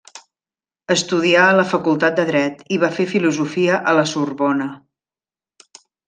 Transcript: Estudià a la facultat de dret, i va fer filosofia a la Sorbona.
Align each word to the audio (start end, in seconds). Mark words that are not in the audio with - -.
Estudià 0.93 1.43
a 1.49 1.57
la 1.57 1.65
facultat 1.73 2.15
de 2.21 2.25
dret, 2.31 2.63
i 2.77 2.81
va 2.87 2.91
fer 2.95 3.05
filosofia 3.15 3.77
a 3.91 3.97
la 3.99 4.07
Sorbona. 4.13 4.69